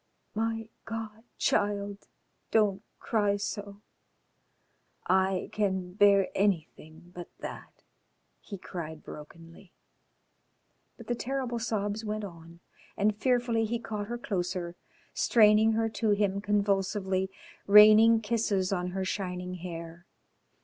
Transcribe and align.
"My 0.33 0.67
God! 0.85 1.25
child, 1.37 2.07
don't 2.49 2.81
cry 2.99 3.37
so. 3.37 3.83
I 5.05 5.49
can 5.51 5.93
bear 5.93 6.29
anything 6.33 7.11
but 7.13 7.29
that," 7.41 7.83
he 8.39 8.57
cried 8.57 9.03
brokenly. 9.03 9.73
But 10.97 11.05
the 11.05 11.13
terrible 11.13 11.59
sobs 11.59 12.03
went 12.03 12.23
on, 12.23 12.61
and 12.97 13.15
fearfully 13.15 13.65
he 13.65 13.77
caught 13.77 14.07
her 14.07 14.17
closer, 14.17 14.75
straining 15.13 15.73
her 15.73 15.87
to 15.89 16.09
him 16.13 16.41
convulsively, 16.41 17.29
raining 17.67 18.21
kisses 18.21 18.73
on 18.73 18.87
her 18.97 19.05
shining 19.05 19.53
hair. 19.53 20.07